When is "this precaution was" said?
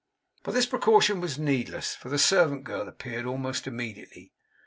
0.55-1.37